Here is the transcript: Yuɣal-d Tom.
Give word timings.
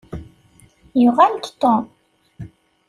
Yuɣal-d 1.01 1.45
Tom. 1.61 1.85